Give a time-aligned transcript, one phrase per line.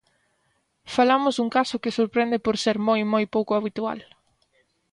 [0.95, 3.99] Falamos dun caso que sorprende por ser moi, moi pouco habitual.